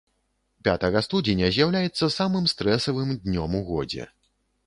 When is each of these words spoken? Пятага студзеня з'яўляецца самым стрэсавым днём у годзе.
Пятага 0.67 1.01
студзеня 1.07 1.49
з'яўляецца 1.57 2.09
самым 2.17 2.49
стрэсавым 2.53 3.13
днём 3.27 3.51
у 3.63 3.65
годзе. 3.71 4.09